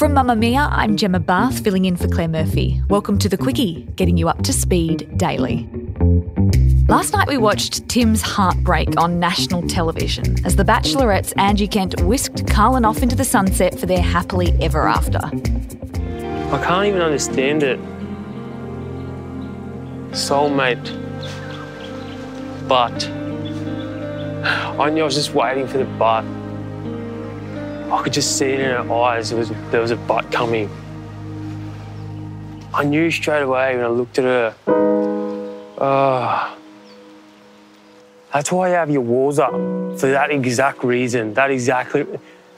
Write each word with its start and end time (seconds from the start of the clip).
From 0.00 0.14
Mamamia, 0.14 0.66
I'm 0.72 0.96
Gemma 0.96 1.20
Bath, 1.20 1.62
filling 1.62 1.84
in 1.84 1.94
for 1.94 2.08
Claire 2.08 2.26
Murphy. 2.26 2.80
Welcome 2.88 3.18
to 3.18 3.28
The 3.28 3.36
Quicky, 3.36 3.94
getting 3.96 4.16
you 4.16 4.30
up 4.30 4.42
to 4.44 4.50
speed 4.50 5.18
daily. 5.18 5.68
Last 6.88 7.12
night 7.12 7.28
we 7.28 7.36
watched 7.36 7.86
Timm's 7.86 8.22
heartbreak 8.22 8.98
on 8.98 9.20
national 9.20 9.68
television 9.68 10.42
as 10.46 10.56
the 10.56 10.64
Bachelorette's 10.64 11.32
Angie 11.32 11.68
Kent 11.68 12.00
whisked 12.00 12.48
Carlin 12.48 12.86
off 12.86 13.02
into 13.02 13.14
the 13.14 13.26
sunset 13.26 13.78
for 13.78 13.84
their 13.84 14.00
happily 14.00 14.56
ever 14.62 14.88
after. 14.88 15.20
I 15.22 16.64
can't 16.64 16.86
even 16.86 17.02
understand 17.02 17.62
it. 17.62 17.78
Soulmate. 20.12 20.96
But. 22.66 23.06
I 24.80 24.88
knew 24.88 25.02
I 25.02 25.04
was 25.04 25.14
just 25.14 25.34
waiting 25.34 25.66
for 25.68 25.76
the 25.76 25.84
but. 25.84 26.24
I 27.90 28.02
could 28.02 28.12
just 28.12 28.38
see 28.38 28.46
it 28.46 28.60
in 28.60 28.70
her 28.70 28.92
eyes. 28.92 29.30
There 29.30 29.38
was, 29.38 29.50
there 29.70 29.80
was 29.80 29.90
a 29.90 29.96
but 29.96 30.30
coming. 30.30 30.70
I 32.72 32.84
knew 32.84 33.10
straight 33.10 33.42
away 33.42 33.76
when 33.76 33.84
I 33.84 33.88
looked 33.88 34.18
at 34.18 34.24
her. 34.24 34.54
Oh. 35.78 36.56
That's 38.32 38.52
why 38.52 38.68
you 38.68 38.74
have 38.74 38.90
your 38.90 39.00
walls 39.00 39.40
up 39.40 39.52
for 39.52 40.08
that 40.10 40.30
exact 40.30 40.84
reason. 40.84 41.34
That 41.34 41.50
exactly. 41.50 42.06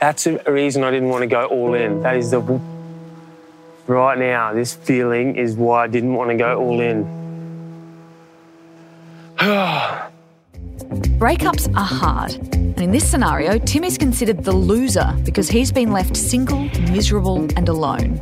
That's 0.00 0.26
a 0.26 0.52
reason 0.52 0.84
I 0.84 0.90
didn't 0.90 1.08
want 1.08 1.22
to 1.22 1.28
go 1.28 1.46
all 1.46 1.74
in. 1.74 2.02
That 2.02 2.16
is 2.16 2.30
the. 2.30 2.40
Right 3.86 4.18
now, 4.18 4.52
this 4.52 4.74
feeling 4.74 5.36
is 5.36 5.56
why 5.56 5.84
I 5.84 5.86
didn't 5.88 6.14
want 6.14 6.30
to 6.30 6.36
go 6.36 6.60
all 6.60 6.80
in. 6.80 7.04
Breakups 11.18 11.74
are 11.74 11.84
hard, 11.84 12.32
in 12.82 12.90
this 12.90 13.08
scenario, 13.08 13.58
Timm 13.58 13.84
is 13.84 13.96
considered 13.96 14.44
the 14.44 14.52
loser 14.52 15.14
because 15.24 15.48
he's 15.48 15.70
been 15.70 15.92
left 15.92 16.16
single, 16.16 16.64
miserable, 16.90 17.48
and 17.56 17.68
alone. 17.68 18.18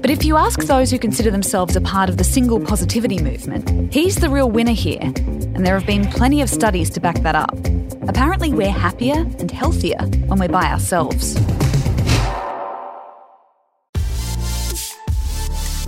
But 0.00 0.10
if 0.10 0.24
you 0.24 0.36
ask 0.36 0.60
those 0.64 0.90
who 0.90 0.98
consider 0.98 1.30
themselves 1.30 1.76
a 1.76 1.80
part 1.80 2.08
of 2.08 2.18
the 2.18 2.24
single 2.24 2.60
positivity 2.60 3.22
movement, 3.22 3.92
he's 3.92 4.16
the 4.16 4.28
real 4.28 4.50
winner 4.50 4.72
here, 4.72 5.00
and 5.00 5.64
there 5.64 5.78
have 5.78 5.86
been 5.86 6.06
plenty 6.08 6.42
of 6.42 6.50
studies 6.50 6.90
to 6.90 7.00
back 7.00 7.20
that 7.20 7.34
up. 7.34 7.56
Apparently, 8.06 8.52
we're 8.52 8.68
happier 8.68 9.14
and 9.14 9.50
healthier 9.50 10.02
when 10.26 10.38
we're 10.38 10.48
by 10.48 10.70
ourselves. 10.70 11.34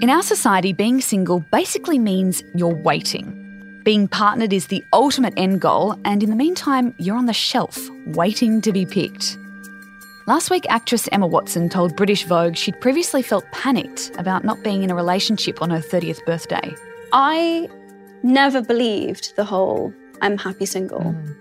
In 0.00 0.10
our 0.10 0.22
society, 0.22 0.72
being 0.72 1.00
single 1.00 1.40
basically 1.50 1.98
means 1.98 2.42
you're 2.54 2.74
waiting. 2.74 3.80
Being 3.84 4.08
partnered 4.08 4.52
is 4.52 4.66
the 4.66 4.84
ultimate 4.92 5.32
end 5.36 5.60
goal, 5.60 5.94
and 6.04 6.22
in 6.22 6.28
the 6.30 6.36
meantime, 6.36 6.94
you're 6.98 7.16
on 7.16 7.26
the 7.26 7.32
shelf, 7.32 7.78
waiting 8.08 8.60
to 8.62 8.72
be 8.72 8.84
picked. 8.84 9.38
Last 10.26 10.50
week, 10.50 10.66
actress 10.68 11.08
Emma 11.12 11.26
Watson 11.26 11.68
told 11.68 11.96
British 11.96 12.24
Vogue 12.24 12.56
she'd 12.56 12.80
previously 12.80 13.22
felt 13.22 13.44
panicked 13.52 14.10
about 14.18 14.44
not 14.44 14.62
being 14.62 14.82
in 14.82 14.90
a 14.90 14.94
relationship 14.94 15.62
on 15.62 15.70
her 15.70 15.78
30th 15.78 16.24
birthday. 16.26 16.74
I 17.12 17.68
never 18.22 18.60
believed 18.60 19.34
the 19.36 19.44
whole 19.44 19.92
I'm 20.20 20.36
happy 20.36 20.66
single 20.66 21.00
Mm. 21.00 21.36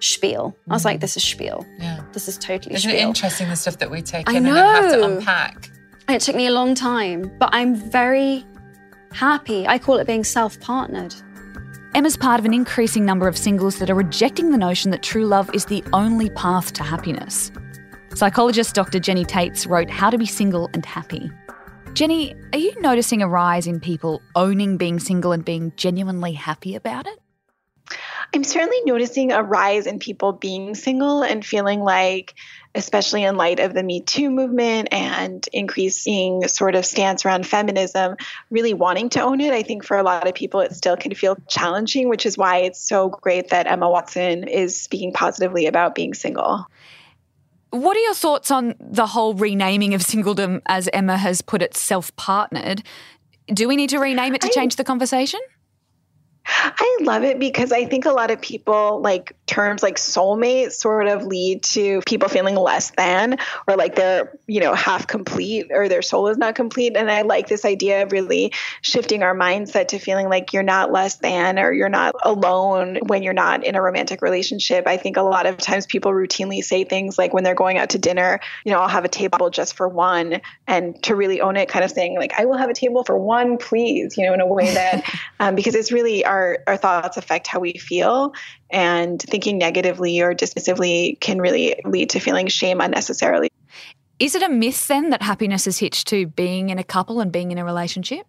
spiel. 0.00 0.56
I 0.68 0.72
was 0.74 0.84
like, 0.84 1.00
this 1.00 1.16
is 1.16 1.24
spiel. 1.24 1.64
Yeah. 1.78 2.00
This 2.12 2.28
is 2.28 2.36
totally 2.36 2.74
Isn't 2.74 2.90
spiel. 2.90 3.00
it 3.02 3.06
interesting 3.08 3.48
the 3.48 3.56
stuff 3.56 3.78
that 3.78 3.90
we 3.90 4.02
take 4.02 4.28
I 4.28 4.32
in 4.32 4.38
and 4.38 4.46
then 4.46 4.54
have 4.82 4.92
to 4.92 5.04
unpack? 5.04 5.70
And 6.08 6.14
it 6.14 6.22
took 6.22 6.36
me 6.36 6.46
a 6.46 6.52
long 6.52 6.74
time, 6.74 7.32
but 7.38 7.50
I'm 7.52 7.74
very 7.74 8.44
happy. 9.12 9.66
I 9.66 9.78
call 9.78 9.96
it 9.96 10.06
being 10.06 10.22
self 10.22 10.60
partnered. 10.60 11.14
Emma's 11.94 12.16
part 12.16 12.38
of 12.38 12.46
an 12.46 12.54
increasing 12.54 13.04
number 13.04 13.26
of 13.26 13.36
singles 13.36 13.78
that 13.78 13.90
are 13.90 13.94
rejecting 13.94 14.50
the 14.50 14.58
notion 14.58 14.90
that 14.90 15.02
true 15.02 15.24
love 15.24 15.50
is 15.54 15.64
the 15.64 15.82
only 15.92 16.30
path 16.30 16.72
to 16.74 16.82
happiness. 16.82 17.50
Psychologist 18.14 18.74
Dr. 18.74 19.00
Jenny 19.00 19.24
Taitz 19.24 19.66
wrote 19.66 19.90
How 19.90 20.10
to 20.10 20.18
Be 20.18 20.26
Single 20.26 20.68
and 20.74 20.86
Happy. 20.86 21.30
Jenny, 21.94 22.36
are 22.52 22.58
you 22.58 22.78
noticing 22.80 23.22
a 23.22 23.28
rise 23.28 23.66
in 23.66 23.80
people 23.80 24.20
owning 24.34 24.76
being 24.76 25.00
single 25.00 25.32
and 25.32 25.44
being 25.44 25.72
genuinely 25.76 26.34
happy 26.34 26.74
about 26.74 27.06
it? 27.06 27.18
I'm 28.34 28.44
certainly 28.44 28.80
noticing 28.84 29.32
a 29.32 29.42
rise 29.42 29.86
in 29.86 29.98
people 29.98 30.32
being 30.32 30.74
single 30.74 31.22
and 31.22 31.44
feeling 31.44 31.80
like, 31.80 32.34
especially 32.76 33.24
in 33.24 33.36
light 33.36 33.58
of 33.58 33.74
the 33.74 33.82
Me 33.82 34.00
Too 34.00 34.30
movement 34.30 34.88
and 34.92 35.46
increasing 35.52 36.46
sort 36.46 36.74
of 36.74 36.84
stance 36.84 37.24
around 37.24 37.46
feminism, 37.46 38.16
really 38.50 38.74
wanting 38.74 39.08
to 39.10 39.20
own 39.20 39.40
it. 39.40 39.52
I 39.52 39.62
think 39.62 39.84
for 39.84 39.96
a 39.96 40.02
lot 40.02 40.28
of 40.28 40.34
people, 40.34 40.60
it 40.60 40.74
still 40.74 40.96
can 40.96 41.14
feel 41.14 41.36
challenging, 41.48 42.08
which 42.08 42.26
is 42.26 42.36
why 42.38 42.58
it's 42.58 42.80
so 42.80 43.08
great 43.08 43.48
that 43.50 43.66
Emma 43.66 43.90
Watson 43.90 44.46
is 44.46 44.80
speaking 44.80 45.12
positively 45.12 45.66
about 45.66 45.94
being 45.94 46.14
single. 46.14 46.66
What 47.70 47.96
are 47.96 48.00
your 48.00 48.14
thoughts 48.14 48.50
on 48.50 48.74
the 48.78 49.06
whole 49.06 49.34
renaming 49.34 49.94
of 49.94 50.02
singledom, 50.02 50.60
as 50.66 50.88
Emma 50.92 51.16
has 51.16 51.42
put 51.42 51.62
it, 51.62 51.76
self 51.76 52.14
partnered? 52.16 52.82
Do 53.46 53.68
we 53.68 53.76
need 53.76 53.90
to 53.90 53.98
rename 53.98 54.34
it 54.34 54.40
to 54.42 54.48
I- 54.48 54.50
change 54.50 54.76
the 54.76 54.84
conversation? 54.84 55.40
I 56.48 56.98
love 57.00 57.24
it 57.24 57.38
because 57.38 57.72
I 57.72 57.86
think 57.86 58.06
a 58.06 58.12
lot 58.12 58.30
of 58.30 58.40
people 58.40 59.00
like 59.00 59.36
terms 59.46 59.82
like 59.82 59.96
soulmate 59.96 60.72
sort 60.72 61.08
of 61.08 61.24
lead 61.24 61.64
to 61.64 62.00
people 62.06 62.28
feeling 62.28 62.54
less 62.54 62.90
than 62.90 63.38
or 63.66 63.76
like 63.76 63.96
they're, 63.96 64.38
you 64.46 64.60
know, 64.60 64.72
half 64.74 65.06
complete 65.06 65.66
or 65.70 65.88
their 65.88 66.02
soul 66.02 66.28
is 66.28 66.38
not 66.38 66.54
complete. 66.54 66.96
And 66.96 67.10
I 67.10 67.22
like 67.22 67.48
this 67.48 67.64
idea 67.64 68.04
of 68.04 68.12
really 68.12 68.52
shifting 68.80 69.24
our 69.24 69.34
mindset 69.34 69.88
to 69.88 69.98
feeling 69.98 70.28
like 70.28 70.52
you're 70.52 70.62
not 70.62 70.92
less 70.92 71.16
than 71.16 71.58
or 71.58 71.72
you're 71.72 71.88
not 71.88 72.14
alone 72.24 72.98
when 73.06 73.24
you're 73.24 73.32
not 73.32 73.64
in 73.64 73.74
a 73.74 73.82
romantic 73.82 74.22
relationship. 74.22 74.86
I 74.86 74.98
think 74.98 75.16
a 75.16 75.22
lot 75.22 75.46
of 75.46 75.56
times 75.56 75.86
people 75.86 76.12
routinely 76.12 76.62
say 76.62 76.84
things 76.84 77.18
like 77.18 77.34
when 77.34 77.42
they're 77.42 77.54
going 77.54 77.78
out 77.78 77.90
to 77.90 77.98
dinner, 77.98 78.38
you 78.64 78.72
know, 78.72 78.78
I'll 78.78 78.88
have 78.88 79.04
a 79.04 79.08
table 79.08 79.50
just 79.50 79.76
for 79.76 79.88
one 79.88 80.40
and 80.68 81.02
to 81.04 81.16
really 81.16 81.40
own 81.40 81.56
it, 81.56 81.68
kind 81.68 81.84
of 81.84 81.90
saying 81.90 82.16
like, 82.16 82.38
I 82.38 82.44
will 82.44 82.56
have 82.56 82.70
a 82.70 82.74
table 82.74 83.02
for 83.02 83.18
one, 83.18 83.58
please, 83.58 84.16
you 84.16 84.24
know, 84.26 84.34
in 84.34 84.40
a 84.40 84.46
way 84.46 84.72
that 84.74 85.04
um, 85.40 85.56
because 85.56 85.74
it's 85.74 85.90
really 85.90 86.24
our 86.24 86.35
our 86.66 86.76
thoughts 86.76 87.16
affect 87.16 87.46
how 87.46 87.60
we 87.60 87.74
feel 87.74 88.32
and 88.70 89.20
thinking 89.20 89.58
negatively 89.58 90.20
or 90.20 90.34
dismissively 90.34 91.18
can 91.20 91.40
really 91.40 91.80
lead 91.84 92.10
to 92.10 92.20
feeling 92.20 92.46
shame 92.46 92.80
unnecessarily 92.80 93.50
Is 94.18 94.34
it 94.34 94.42
a 94.42 94.48
myth 94.48 94.86
then 94.88 95.10
that 95.10 95.22
happiness 95.22 95.66
is 95.66 95.78
hitched 95.78 96.08
to 96.08 96.26
being 96.26 96.70
in 96.70 96.78
a 96.78 96.84
couple 96.84 97.20
and 97.20 97.30
being 97.30 97.50
in 97.50 97.58
a 97.58 97.64
relationship? 97.64 98.26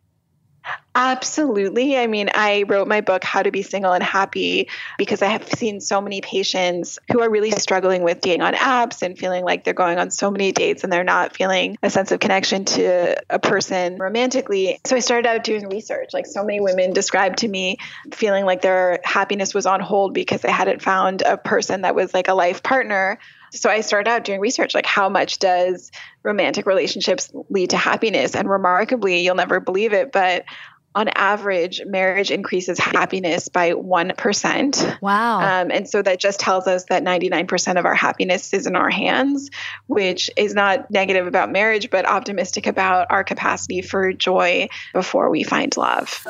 Absolutely. 0.99 1.95
I 1.95 2.07
mean, 2.07 2.31
I 2.33 2.63
wrote 2.63 2.87
my 2.87 3.01
book, 3.01 3.23
How 3.23 3.43
to 3.43 3.51
Be 3.51 3.61
Single 3.61 3.93
and 3.93 4.03
Happy, 4.03 4.67
because 4.97 5.21
I 5.21 5.27
have 5.27 5.47
seen 5.47 5.79
so 5.79 6.01
many 6.01 6.21
patients 6.21 6.97
who 7.11 7.21
are 7.21 7.29
really 7.29 7.51
struggling 7.51 8.01
with 8.01 8.19
dating 8.19 8.41
on 8.41 8.55
apps 8.55 9.03
and 9.03 9.15
feeling 9.15 9.45
like 9.45 9.63
they're 9.63 9.75
going 9.75 9.99
on 9.99 10.09
so 10.09 10.31
many 10.31 10.51
dates 10.51 10.83
and 10.83 10.91
they're 10.91 11.03
not 11.03 11.35
feeling 11.35 11.77
a 11.83 11.91
sense 11.91 12.11
of 12.11 12.19
connection 12.19 12.65
to 12.65 13.15
a 13.29 13.37
person 13.37 13.97
romantically. 13.97 14.79
So 14.87 14.95
I 14.95 14.99
started 14.99 15.29
out 15.29 15.43
doing 15.43 15.69
research. 15.69 16.15
Like 16.15 16.25
so 16.25 16.43
many 16.43 16.61
women 16.61 16.93
described 16.93 17.37
to 17.39 17.47
me 17.47 17.77
feeling 18.11 18.45
like 18.45 18.63
their 18.63 18.99
happiness 19.03 19.53
was 19.53 19.67
on 19.67 19.81
hold 19.81 20.15
because 20.15 20.41
they 20.41 20.51
hadn't 20.51 20.81
found 20.81 21.21
a 21.21 21.37
person 21.37 21.83
that 21.83 21.93
was 21.93 22.11
like 22.11 22.27
a 22.27 22.33
life 22.33 22.63
partner. 22.63 23.19
So 23.51 23.69
I 23.69 23.81
started 23.81 24.09
out 24.09 24.23
doing 24.23 24.39
research 24.39 24.73
like 24.73 24.87
how 24.87 25.09
much 25.09 25.37
does 25.37 25.91
romantic 26.23 26.65
relationships 26.65 27.31
lead 27.49 27.69
to 27.69 27.77
happiness? 27.77 28.35
And 28.35 28.49
remarkably, 28.49 29.19
you'll 29.19 29.35
never 29.35 29.59
believe 29.59 29.93
it, 29.93 30.11
but 30.11 30.43
on 30.95 31.09
average, 31.09 31.81
marriage 31.85 32.31
increases 32.31 32.79
happiness 32.79 33.49
by 33.49 33.73
1%. 33.73 35.01
Wow. 35.01 35.39
Um, 35.39 35.71
and 35.71 35.87
so 35.87 36.01
that 36.01 36.19
just 36.19 36.39
tells 36.39 36.65
us 36.65 36.85
that 36.85 37.03
99% 37.03 37.77
of 37.77 37.85
our 37.85 37.93
happiness 37.93 38.53
is 38.53 38.65
in 38.65 38.75
our 38.75 38.89
hands, 38.89 39.51
which 39.85 40.31
is 40.35 40.55
not 40.55 40.89
negative 40.89 41.27
about 41.27 41.51
marriage, 41.51 41.91
but 41.91 42.07
optimistic 42.07 42.65
about 42.65 43.07
our 43.11 43.23
capacity 43.23 43.81
for 43.81 44.11
joy 44.11 44.69
before 44.93 45.29
we 45.29 45.43
find 45.43 45.77
love. 45.77 46.25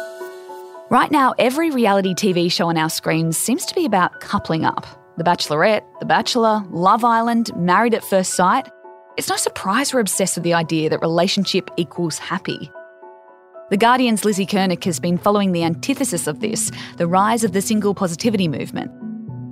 Right 0.89 1.11
now, 1.11 1.33
every 1.37 1.69
reality 1.69 2.13
TV 2.13 2.51
show 2.51 2.67
on 2.67 2.77
our 2.77 2.89
screens 2.89 3.37
seems 3.37 3.65
to 3.65 3.75
be 3.75 3.85
about 3.85 4.19
coupling 4.21 4.65
up. 4.65 4.85
The 5.17 5.23
Bachelorette, 5.23 5.83
The 5.99 6.05
Bachelor, 6.05 6.63
Love 6.69 7.03
Island, 7.03 7.51
Married 7.55 7.93
at 7.93 8.03
First 8.03 8.35
Sight. 8.35 8.69
It's 9.17 9.29
no 9.29 9.35
surprise 9.35 9.93
we're 9.93 9.99
obsessed 9.99 10.35
with 10.35 10.43
the 10.43 10.53
idea 10.53 10.89
that 10.89 11.01
relationship 11.01 11.71
equals 11.75 12.19
happy. 12.19 12.71
The 13.69 13.75
Guardian's 13.75 14.23
Lizzie 14.23 14.45
Cernik 14.45 14.85
has 14.85 14.97
been 14.97 15.17
following 15.17 15.51
the 15.51 15.65
antithesis 15.65 16.25
of 16.25 16.39
this 16.39 16.71
the 16.95 17.05
rise 17.05 17.43
of 17.43 17.51
the 17.51 17.61
single 17.61 17.93
positivity 17.93 18.47
movement. 18.47 18.89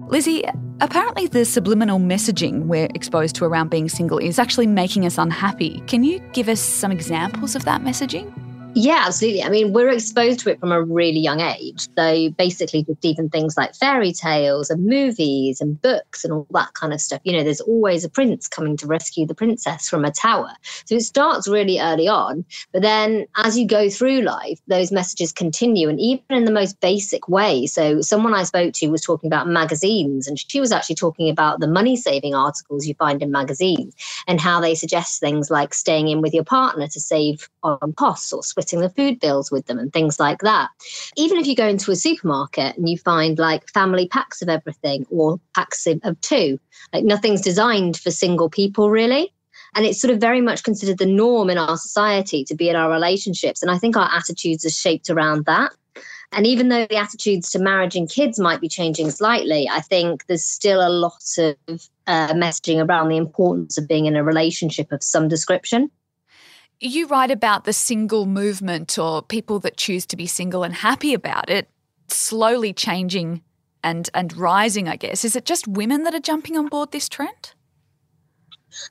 Lizzie, 0.09 0.41
apparently 0.79 1.27
the 1.27 1.43
subliminal 1.43 1.99
messaging 1.99 2.63
we're 2.67 2.87
exposed 2.95 3.35
to 3.35 3.43
around 3.43 3.71
being 3.71 3.89
single 3.89 4.17
is 4.17 4.39
actually 4.39 4.67
making 4.67 5.05
us 5.05 5.17
unhappy. 5.17 5.81
Can 5.87 6.05
you 6.05 6.19
give 6.31 6.47
us 6.47 6.61
some 6.61 6.93
examples 6.93 7.57
of 7.57 7.65
that 7.65 7.81
messaging? 7.81 8.31
Yeah, 8.77 9.05
absolutely. 9.07 9.41
I 9.41 9.47
mean, 9.47 9.71
we're 9.71 9.89
exposed 9.89 10.41
to 10.41 10.51
it 10.51 10.59
from 10.59 10.73
a 10.73 10.83
really 10.83 11.19
young 11.21 11.39
age. 11.39 11.87
So 11.97 12.29
basically, 12.31 12.83
just 12.83 13.05
even 13.05 13.29
things 13.29 13.55
like 13.55 13.73
fairy 13.73 14.11
tales 14.11 14.69
and 14.69 14.85
movies 14.85 15.61
and 15.61 15.81
books 15.81 16.25
and 16.25 16.33
all 16.33 16.45
that 16.51 16.73
kind 16.73 16.91
of 16.93 16.99
stuff. 16.99 17.21
You 17.23 17.31
know, 17.37 17.43
there's 17.43 17.61
always 17.61 18.03
a 18.03 18.09
prince 18.09 18.49
coming 18.49 18.75
to 18.77 18.85
rescue 18.85 19.25
the 19.25 19.33
princess 19.33 19.87
from 19.87 20.03
a 20.03 20.11
tower. 20.11 20.51
So 20.85 20.95
it 20.95 21.03
starts 21.03 21.47
really 21.47 21.79
early 21.79 22.09
on. 22.09 22.43
But 22.73 22.81
then 22.81 23.27
as 23.37 23.57
you 23.57 23.65
go 23.65 23.89
through 23.89 24.23
life, 24.23 24.59
those 24.67 24.91
messages 24.91 25.31
continue 25.31 25.87
and 25.87 25.99
even 26.01 26.25
in 26.31 26.43
the 26.43 26.51
most 26.51 26.77
basic 26.81 27.29
way. 27.29 27.67
So 27.67 28.01
someone 28.01 28.33
I 28.33 28.43
spoke 28.43 28.73
to 28.73 28.89
was 28.89 29.01
talking 29.01 29.29
about 29.29 29.47
magazines 29.47 30.27
and 30.27 30.37
she 30.37 30.59
was 30.59 30.73
actually 30.73 30.97
talking 30.97 31.29
about 31.29 31.61
the 31.61 31.67
money 31.67 31.95
saving 31.95 32.35
articles 32.35 32.85
you 32.85 32.93
find 32.95 33.23
in 33.23 33.31
magazines 33.31 33.95
and 34.27 34.41
how 34.41 34.59
they 34.59 34.75
suggest 34.75 35.21
things 35.21 35.49
like 35.49 35.73
staying 35.73 36.09
in 36.09 36.19
with 36.19 36.33
your 36.33 36.43
partner 36.43 36.89
to 36.89 36.99
save 36.99 37.47
on 37.63 37.93
costs 37.93 38.33
or 38.33 38.43
switch 38.43 38.64
splitting 38.65 38.81
the 38.81 38.89
food 38.89 39.19
bills 39.19 39.51
with 39.51 39.67
them 39.67 39.77
and 39.77 39.93
things 39.93 40.19
like 40.19 40.39
that. 40.39 40.69
Even 41.15 41.37
if 41.37 41.45
you 41.45 41.55
go 41.55 41.67
into 41.67 41.91
a 41.91 41.95
supermarket 41.95 42.75
and 42.77 42.89
you 42.89 42.97
find 42.97 43.37
like 43.37 43.69
family 43.69 44.07
packs 44.07 44.41
of 44.41 44.49
everything 44.49 45.05
or 45.09 45.39
packs 45.53 45.87
of 45.87 46.19
two, 46.21 46.59
like 46.93 47.03
nothing's 47.03 47.41
designed 47.41 47.97
for 47.97 48.11
single 48.11 48.49
people 48.49 48.89
really. 48.89 49.31
And 49.75 49.85
it's 49.85 49.99
sort 49.99 50.13
of 50.13 50.21
very 50.21 50.41
much 50.41 50.63
considered 50.63 50.97
the 50.97 51.05
norm 51.05 51.49
in 51.49 51.57
our 51.57 51.77
society 51.77 52.43
to 52.45 52.55
be 52.55 52.69
in 52.69 52.75
our 52.75 52.89
relationships. 52.89 53.61
And 53.61 53.69
I 53.69 53.77
think 53.77 53.97
our 53.97 54.09
attitudes 54.11 54.65
are 54.65 54.69
shaped 54.69 55.09
around 55.09 55.45
that. 55.45 55.71
And 56.31 56.47
even 56.47 56.69
though 56.69 56.87
the 56.89 56.97
attitudes 56.97 57.51
to 57.51 57.59
marriage 57.59 57.95
and 57.95 58.09
kids 58.09 58.39
might 58.39 58.61
be 58.61 58.67
changing 58.67 59.11
slightly, 59.11 59.69
I 59.69 59.81
think 59.81 60.25
there's 60.27 60.43
still 60.43 60.85
a 60.85 60.89
lot 60.89 61.23
of 61.37 61.87
uh, 62.07 62.33
messaging 62.33 62.85
around 62.85 63.09
the 63.09 63.17
importance 63.17 63.77
of 63.77 63.87
being 63.87 64.05
in 64.05 64.15
a 64.15 64.23
relationship 64.23 64.91
of 64.91 65.03
some 65.03 65.27
description. 65.27 65.91
You 66.79 67.07
write 67.07 67.31
about 67.31 67.63
the 67.63 67.73
single 67.73 68.25
movement 68.25 68.97
or 68.99 69.21
people 69.21 69.59
that 69.59 69.77
choose 69.77 70.05
to 70.07 70.17
be 70.17 70.27
single 70.27 70.63
and 70.63 70.73
happy 70.73 71.13
about 71.13 71.49
it 71.49 71.69
slowly 72.07 72.73
changing 72.73 73.41
and 73.83 74.09
and 74.13 74.35
rising, 74.35 74.87
I 74.87 74.95
guess. 74.95 75.23
Is 75.23 75.35
it 75.35 75.45
just 75.45 75.67
women 75.67 76.03
that 76.03 76.15
are 76.15 76.19
jumping 76.19 76.57
on 76.57 76.67
board 76.67 76.91
this 76.91 77.07
trend? 77.07 77.53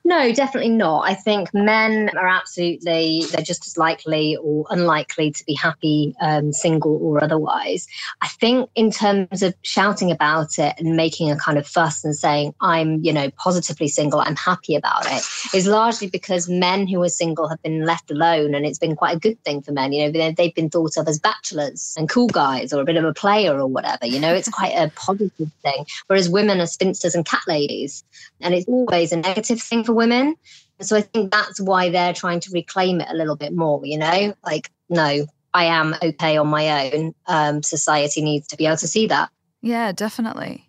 No, 0.04 0.32
definitely 0.32 0.70
not. 0.70 1.08
I 1.08 1.14
think 1.14 1.52
men 1.52 2.10
are 2.16 2.26
absolutely, 2.26 3.24
they're 3.30 3.42
just 3.42 3.66
as 3.66 3.76
likely 3.76 4.36
or 4.36 4.66
unlikely 4.70 5.32
to 5.32 5.44
be 5.44 5.54
happy, 5.54 6.14
um, 6.20 6.52
single 6.52 6.98
or 7.02 7.22
otherwise. 7.22 7.86
I 8.22 8.28
think 8.28 8.70
in 8.74 8.90
terms 8.90 9.42
of 9.42 9.54
shouting 9.62 10.10
about 10.10 10.58
it 10.58 10.74
and 10.78 10.96
making 10.96 11.30
a 11.30 11.36
kind 11.36 11.58
of 11.58 11.66
fuss 11.66 12.04
and 12.04 12.14
saying, 12.14 12.54
I'm, 12.60 13.02
you 13.04 13.12
know, 13.12 13.30
positively 13.30 13.88
single, 13.88 14.20
I'm 14.20 14.36
happy 14.36 14.74
about 14.74 15.06
it, 15.06 15.22
is 15.54 15.66
largely 15.66 16.08
because 16.08 16.48
men 16.48 16.86
who 16.86 17.02
are 17.02 17.08
single 17.08 17.48
have 17.48 17.62
been 17.62 17.84
left 17.84 18.10
alone 18.10 18.54
and 18.54 18.64
it's 18.64 18.78
been 18.78 18.96
quite 18.96 19.16
a 19.16 19.20
good 19.20 19.42
thing 19.44 19.62
for 19.62 19.72
men. 19.72 19.92
You 19.92 20.10
know, 20.10 20.32
they've 20.32 20.54
been 20.54 20.70
thought 20.70 20.96
of 20.96 21.08
as 21.08 21.18
bachelors 21.18 21.94
and 21.96 22.08
cool 22.08 22.28
guys 22.28 22.72
or 22.72 22.80
a 22.80 22.84
bit 22.84 22.96
of 22.96 23.04
a 23.04 23.12
player 23.12 23.58
or 23.58 23.66
whatever. 23.66 24.06
You 24.06 24.20
know, 24.20 24.34
it's 24.34 24.48
quite 24.48 24.74
a 24.74 24.90
positive 24.96 25.50
thing. 25.62 25.86
Whereas 26.06 26.28
women 26.28 26.60
are 26.60 26.66
spinsters 26.66 27.14
and 27.14 27.24
cat 27.24 27.42
ladies. 27.46 28.04
And 28.40 28.54
it's 28.54 28.68
always 28.68 29.12
a 29.12 29.16
negative 29.16 29.60
thing 29.60 29.73
for 29.82 29.94
women. 29.94 30.36
So 30.80 30.96
I 30.96 31.00
think 31.00 31.32
that's 31.32 31.60
why 31.60 31.88
they're 31.88 32.12
trying 32.12 32.40
to 32.40 32.50
reclaim 32.52 33.00
it 33.00 33.08
a 33.10 33.14
little 33.14 33.36
bit 33.36 33.54
more, 33.54 33.80
you 33.84 33.98
know? 33.98 34.34
Like, 34.44 34.70
no, 34.88 35.26
I 35.54 35.64
am 35.64 35.94
okay 36.02 36.36
on 36.36 36.48
my 36.48 36.92
own. 36.92 37.14
Um, 37.26 37.62
society 37.62 38.22
needs 38.22 38.46
to 38.48 38.56
be 38.56 38.66
able 38.66 38.76
to 38.78 38.88
see 38.88 39.06
that. 39.06 39.30
Yeah, 39.62 39.92
definitely. 39.92 40.68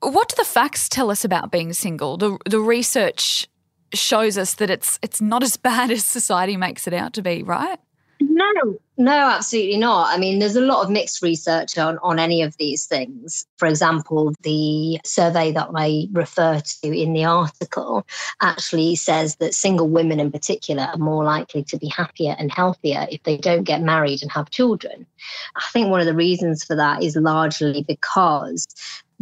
What 0.00 0.28
do 0.28 0.36
the 0.36 0.44
facts 0.44 0.88
tell 0.88 1.10
us 1.10 1.24
about 1.24 1.52
being 1.52 1.72
single? 1.72 2.16
The 2.16 2.38
the 2.48 2.60
research 2.60 3.46
shows 3.94 4.38
us 4.38 4.54
that 4.54 4.70
it's 4.70 4.98
it's 5.02 5.20
not 5.20 5.42
as 5.42 5.56
bad 5.68 5.90
as 5.90 6.04
society 6.04 6.56
makes 6.56 6.86
it 6.86 6.94
out 6.94 7.12
to 7.14 7.22
be, 7.22 7.42
right? 7.42 7.78
No, 8.34 8.78
no, 8.96 9.12
absolutely 9.12 9.76
not. 9.76 10.08
I 10.08 10.16
mean, 10.16 10.38
there's 10.38 10.56
a 10.56 10.62
lot 10.62 10.82
of 10.82 10.90
mixed 10.90 11.22
research 11.22 11.76
on, 11.76 11.98
on 12.02 12.18
any 12.18 12.40
of 12.40 12.56
these 12.56 12.86
things. 12.86 13.44
For 13.58 13.68
example, 13.68 14.32
the 14.40 14.98
survey 15.04 15.52
that 15.52 15.68
I 15.74 16.06
refer 16.12 16.60
to 16.60 16.86
in 16.88 17.12
the 17.12 17.26
article 17.26 18.06
actually 18.40 18.96
says 18.96 19.36
that 19.36 19.52
single 19.54 19.88
women 19.88 20.18
in 20.18 20.32
particular 20.32 20.84
are 20.84 20.96
more 20.96 21.24
likely 21.24 21.62
to 21.64 21.76
be 21.76 21.88
happier 21.88 22.34
and 22.38 22.50
healthier 22.50 23.06
if 23.10 23.22
they 23.24 23.36
don't 23.36 23.64
get 23.64 23.82
married 23.82 24.22
and 24.22 24.32
have 24.32 24.48
children. 24.48 25.06
I 25.56 25.64
think 25.72 25.90
one 25.90 26.00
of 26.00 26.06
the 26.06 26.14
reasons 26.14 26.64
for 26.64 26.74
that 26.76 27.02
is 27.02 27.16
largely 27.16 27.84
because 27.86 28.66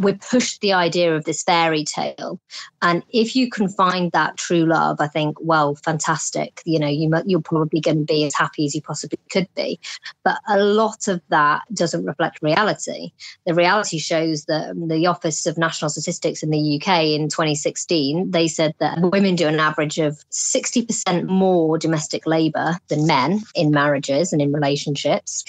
we're 0.01 0.17
pushed 0.17 0.61
the 0.61 0.73
idea 0.73 1.15
of 1.15 1.25
this 1.25 1.43
fairy 1.43 1.83
tale. 1.83 2.39
And 2.81 3.03
if 3.09 3.35
you 3.35 3.49
can 3.49 3.69
find 3.69 4.11
that 4.11 4.37
true 4.37 4.65
love 4.65 4.97
i 4.99 5.07
think 5.07 5.37
well 5.39 5.75
fantastic. 5.75 6.61
You 6.65 6.79
know 6.79 6.87
you 6.87 7.11
you're 7.25 7.41
probably 7.41 7.79
going 7.79 7.99
to 7.99 8.13
be 8.13 8.25
as 8.25 8.35
happy 8.35 8.65
as 8.65 8.75
you 8.75 8.81
possibly 8.81 9.19
could 9.31 9.47
be. 9.55 9.79
But 10.23 10.39
a 10.47 10.59
lot 10.59 11.07
of 11.07 11.21
that 11.29 11.63
doesn't 11.73 12.05
reflect 12.05 12.41
reality. 12.41 13.11
The 13.45 13.53
reality 13.53 13.99
shows 13.99 14.45
that 14.45 14.73
the 14.87 15.07
office 15.07 15.45
of 15.45 15.57
national 15.57 15.89
statistics 15.89 16.43
in 16.43 16.49
the 16.49 16.75
uk 16.77 16.87
in 16.87 17.29
2016 17.29 18.31
they 18.31 18.47
said 18.47 18.73
that 18.79 18.99
women 19.01 19.35
do 19.35 19.47
an 19.47 19.59
average 19.59 19.97
of 19.97 20.17
60% 20.29 21.27
more 21.27 21.77
domestic 21.77 22.25
labor 22.25 22.77
than 22.87 23.07
men 23.07 23.41
in 23.55 23.71
marriages 23.71 24.33
and 24.33 24.41
in 24.41 24.51
relationships. 24.51 25.43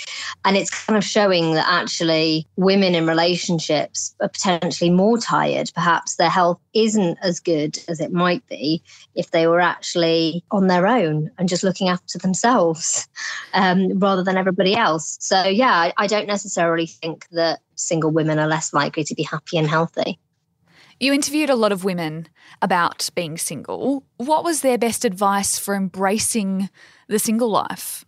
And 0.45 0.57
it's 0.57 0.85
kind 0.85 0.97
of 0.97 1.05
showing 1.05 1.55
that 1.55 1.67
actually 1.69 2.47
women 2.57 2.95
in 2.95 3.07
relationships 3.07 4.15
are 4.21 4.29
potentially 4.43 4.91
more 4.91 5.19
tired. 5.19 5.71
Perhaps 5.75 6.17
their 6.17 6.29
health 6.29 6.59
isn't 6.75 7.19
as 7.23 7.39
good 7.41 7.79
as 7.89 8.01
it 8.01 8.13
might 8.13 8.47
be 8.49 8.83
if 9.15 9.31
they 9.31 9.47
were 9.47 9.61
actually 9.61 10.45
on 10.51 10.67
their 10.67 10.87
own 10.87 11.31
and 11.39 11.49
just 11.49 11.63
looking 11.63 11.89
after 11.89 12.19
themselves 12.19 13.09
um, 13.55 13.99
rather 13.99 14.23
than 14.23 14.37
everybody 14.37 14.75
else. 14.75 15.17
So, 15.21 15.45
yeah, 15.45 15.73
I, 15.73 15.93
I 15.97 16.07
don't 16.07 16.27
necessarily 16.27 16.87
think 16.87 17.29
that 17.31 17.61
single 17.77 18.11
women 18.11 18.39
are 18.39 18.49
less 18.49 18.73
likely 18.73 19.05
to 19.05 19.15
be 19.15 19.23
happy 19.23 19.59
and 19.59 19.69
healthy. 19.69 20.19
You 20.99 21.13
interviewed 21.13 21.51
a 21.51 21.57
lot 21.57 21.73
of 21.73 21.85
women 21.85 22.29
about 22.61 23.11
being 23.15 23.37
single. 23.37 24.05
What 24.19 24.45
was 24.45 24.61
their 24.61 24.79
best 24.79 25.05
advice 25.05 25.59
for 25.59 25.75
embracing 25.75 26.69
the 27.09 27.19
single 27.19 27.51
life? 27.51 28.05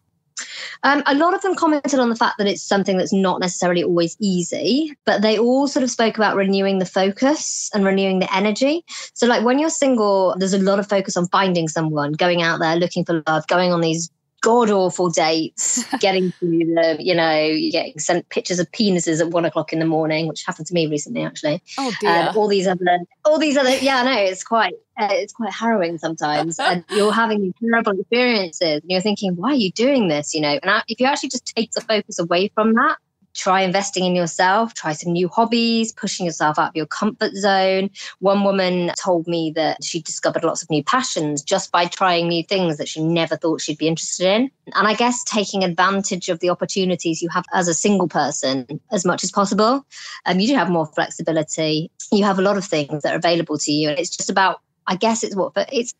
Um, 0.85 1.03
a 1.07 1.15
lot 1.15 1.35
of 1.35 1.41
them 1.41 1.55
commented 1.55 1.99
on 1.99 2.11
the 2.11 2.17
fact 2.17 2.37
that 2.39 2.47
it's 2.47 2.63
something 2.63 2.99
that's 2.99 3.13
not 3.13 3.41
necessarily 3.41 3.83
always 3.83 4.17
easy, 4.21 4.95
but 5.07 5.23
they 5.23 5.39
all 5.39 5.67
sort 5.67 5.83
of 5.83 5.91
spoke 5.91 6.19
about 6.19 6.37
renewing 6.37 6.79
the 6.79 6.87
focus 6.87 7.71
and 7.73 7.87
renewing 7.87 8.19
the 8.19 8.33
energy. 8.37 8.85
So, 9.15 9.27
like 9.27 9.45
when 9.45 9.59
you're 9.59 9.71
single, 9.71 10.37
there's 10.39 10.53
a 10.53 10.59
lot 10.59 10.79
of 10.79 10.87
focus 10.87 11.17
on 11.17 11.27
finding 11.29 11.69
someone, 11.69 12.13
going 12.13 12.43
out 12.43 12.61
there, 12.61 12.77
looking 12.77 13.05
for 13.05 13.23
love, 13.27 13.47
going 13.47 13.73
on 13.73 13.81
these 13.81 14.11
god 14.45 14.71
awful 14.71 15.09
dates, 15.09 15.83
getting 16.01 16.31
to 16.33 16.37
the, 16.41 16.97
you 17.01 17.15
know, 17.15 17.57
getting 17.73 17.99
sent 17.99 18.29
pictures 18.29 18.59
of 18.59 18.71
penises 18.73 19.21
at 19.21 19.31
one 19.31 19.47
o'clock 19.47 19.73
in 19.73 19.79
the 19.79 19.87
morning, 19.87 20.29
which 20.29 20.45
happened 20.45 20.67
to 20.67 20.75
me 20.75 20.87
recently, 20.87 21.25
actually. 21.25 21.63
Oh 21.79 21.93
dear. 22.01 22.11
And 22.11 22.37
all 22.37 22.47
these 22.47 22.67
other, 22.67 22.99
all 23.25 23.39
these 23.39 23.57
other, 23.57 23.75
yeah, 23.77 24.03
no, 24.03 24.13
it's 24.13 24.45
quite, 24.45 24.75
uh, 25.01 25.09
it's 25.11 25.33
quite 25.33 25.53
harrowing 25.53 25.97
sometimes. 25.97 26.59
and 26.59 26.85
you're 26.91 27.13
having 27.13 27.41
these 27.41 27.55
terrible 27.59 27.99
experiences. 27.99 28.83
And 28.83 28.91
you're 28.91 29.01
thinking, 29.01 29.35
why 29.35 29.53
are 29.53 29.55
you 29.55 29.73
doing 29.73 30.09
this? 30.09 30.35
You 30.35 30.43
know, 30.43 30.59
and 30.63 30.83
if 30.89 31.01
you 31.01 31.07
actually 31.07 31.31
just 31.31 31.47
take 31.47 31.73
the 31.73 31.81
focus 31.81 32.19
away 32.19 32.51
from 32.55 32.75
that 32.75 32.99
try 33.35 33.61
investing 33.63 34.05
in 34.05 34.15
yourself, 34.15 34.75
try 34.75 34.93
some 34.93 35.13
new 35.13 35.29
hobbies, 35.29 35.93
pushing 35.93 36.25
yourself 36.25 36.59
out 36.59 36.71
of 36.71 36.77
your 36.77 36.87
comfort 36.87 37.35
zone. 37.35 37.91
One 38.21 38.45
woman 38.45 38.93
told 39.03 39.27
me 39.27 39.53
that 39.57 39.83
she 39.85 40.01
discovered 40.01 40.45
lots 40.45 40.63
of 40.63 40.71
new 40.71 40.83
passions 40.83 41.43
just 41.43 41.71
by 41.73 41.87
trying 41.87 42.29
new 42.29 42.45
things 42.45 42.77
that 42.79 42.89
she 42.89 43.03
never 43.03 43.37
thought 43.37 43.61
she'd 43.61 43.79
be 43.79 43.89
interested 43.89 44.27
in. 44.27 44.51
And 44.75 44.89
I 44.89 44.95
guess 44.95 45.23
taking 45.25 45.65
advantage 45.65 46.29
of 46.29 46.41
the 46.41 46.51
opportunities 46.51 47.21
you 47.21 47.29
have 47.31 47.45
as 47.53 47.69
a 47.69 47.75
single 47.75 48.09
person 48.09 48.81
as 48.93 49.05
much 49.05 49.25
as 49.25 49.31
possible. 49.31 49.85
Um, 50.27 50.41
you 50.41 50.49
do 50.49 50.55
have 50.55 50.71
more 50.71 50.87
flexibility. 50.87 51.91
You 52.13 52.25
have 52.25 52.39
a 52.39 52.43
lot 52.43 52.57
of 52.57 52.65
things 52.65 53.03
that 53.03 53.13
are 53.13 53.19
available 53.19 53.59
to 53.59 53.73
you. 53.73 53.91
And 53.91 53.99
it's 53.99 54.17
just 54.17 54.31
about, 54.31 54.61
I 54.87 54.97
guess 54.97 55.25
it's 55.25 55.37
what, 55.37 55.55
but 55.55 55.69
it's, 55.73 55.93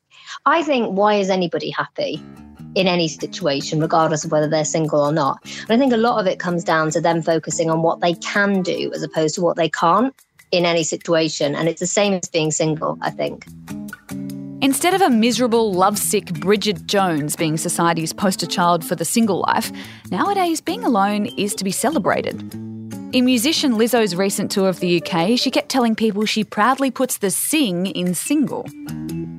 I 0.47 0.63
think, 0.63 0.91
why 0.91 1.15
is 1.15 1.31
anybody 1.31 1.71
happy? 1.71 2.23
In 2.75 2.87
any 2.87 3.09
situation, 3.09 3.81
regardless 3.81 4.25
of 4.25 4.33
whether 4.33 4.49
they're 4.49 4.65
single 4.65 5.01
or 5.01 5.13
not. 5.13 5.39
And 5.45 5.71
I 5.71 5.79
think 5.79 5.93
a 5.93 5.99
lot 5.99 6.21
of 6.21 6.27
it 6.27 6.39
comes 6.39 6.65
down 6.65 6.91
to 6.91 7.01
them 7.01 7.23
focusing 7.23 7.71
on 7.71 7.83
what 7.83 8.01
they 8.01 8.15
can 8.15 8.63
do 8.63 8.91
as 8.95 9.03
opposed 9.03 9.35
to 9.37 9.41
what 9.41 9.57
they 9.57 9.69
can't 9.69 10.15
in 10.51 10.65
any 10.65 10.85
situation. 10.85 11.55
And 11.55 11.69
it's 11.69 11.81
the 11.81 11.87
same 11.87 12.13
as 12.15 12.29
being 12.29 12.51
single, 12.51 12.99
I 13.01 13.11
think. 13.11 13.47
Instead 14.61 14.95
of 14.95 15.03
a 15.03 15.11
miserable, 15.11 15.75
lovesick 15.75 16.33
Bridget 16.41 16.87
Jones 16.87 17.37
being 17.37 17.59
society's 17.59 18.15
poster 18.15 18.47
child 18.47 18.83
for 18.83 18.95
the 18.95 19.05
single 19.05 19.41
life, 19.41 19.71
nowadays 20.11 20.61
being 20.61 20.85
alone 20.85 21.27
is 21.37 21.55
to 21.57 21.65
be 21.65 21.71
celebrated. 21.71 22.41
In 23.15 23.27
musician 23.27 23.75
Lizzo's 23.75 24.17
recent 24.17 24.51
tour 24.51 24.69
of 24.69 24.81
the 24.81 25.03
UK, 25.03 25.39
she 25.39 25.51
kept 25.51 25.69
telling 25.69 25.95
people 25.95 26.25
she 26.25 26.45
proudly 26.45 26.91
puts 26.91 27.19
the 27.19 27.31
sing 27.31 27.87
in 27.87 28.15
single. 28.15 28.67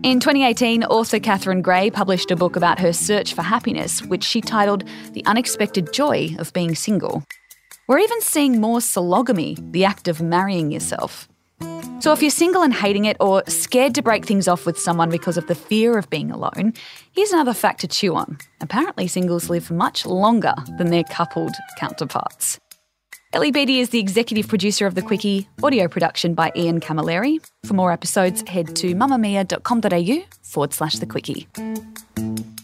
In 0.05 0.19
2018, 0.19 0.83
author 0.83 1.19
Catherine 1.19 1.63
Gray 1.63 1.89
published 1.89 2.29
a 2.29 2.35
book 2.35 2.55
about 2.55 2.77
her 2.77 2.93
search 2.93 3.33
for 3.33 3.41
happiness, 3.41 4.03
which 4.03 4.23
she 4.23 4.39
titled 4.39 4.83
The 5.13 5.25
Unexpected 5.25 5.91
Joy 5.91 6.35
of 6.37 6.53
Being 6.53 6.75
Single. 6.75 7.23
We're 7.87 7.97
even 7.97 8.21
seeing 8.21 8.61
more 8.61 8.77
sologamy, 8.77 9.57
the 9.71 9.83
act 9.83 10.07
of 10.07 10.21
marrying 10.21 10.69
yourself. 10.69 11.27
So 12.01 12.13
if 12.13 12.21
you're 12.21 12.29
single 12.29 12.61
and 12.61 12.71
hating 12.71 13.05
it 13.05 13.17
or 13.19 13.41
scared 13.47 13.95
to 13.95 14.03
break 14.03 14.25
things 14.25 14.47
off 14.47 14.67
with 14.67 14.77
someone 14.77 15.09
because 15.09 15.37
of 15.37 15.47
the 15.47 15.55
fear 15.55 15.97
of 15.97 16.07
being 16.11 16.29
alone, 16.29 16.73
here's 17.13 17.31
another 17.31 17.55
fact 17.55 17.81
to 17.81 17.87
chew 17.87 18.13
on. 18.13 18.37
Apparently, 18.61 19.07
singles 19.07 19.49
live 19.49 19.71
much 19.71 20.05
longer 20.05 20.53
than 20.77 20.91
their 20.91 21.03
coupled 21.05 21.55
counterparts. 21.79 22.59
Ellie 23.35 23.51
Beattie 23.51 23.81
is 23.81 23.89
the 23.89 23.99
executive 23.99 24.47
producer 24.47 24.87
of 24.87 24.95
The 24.95 25.01
Quicky, 25.01 25.45
audio 25.61 25.89
production 25.89 26.35
by 26.35 26.53
Ian 26.55 26.79
Camilleri. 26.79 27.45
For 27.65 27.73
more 27.73 27.91
episodes, 27.91 28.47
head 28.47 28.77
to 28.77 28.95
mamamia.com.au 28.95 30.25
forward 30.41 30.71
slash 30.71 30.99
The 30.99 31.05
Quicky. 31.05 32.54